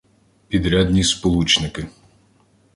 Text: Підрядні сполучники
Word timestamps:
Підрядні 0.47 1.03
сполучники 1.03 1.87